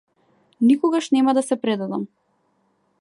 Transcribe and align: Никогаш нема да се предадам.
Никогаш 0.67 1.11
нема 1.17 1.31
да 1.39 1.43
се 1.49 1.59
предадам. 1.67 2.07